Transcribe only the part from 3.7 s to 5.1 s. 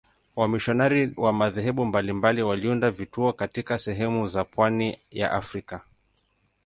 sehemu za pwani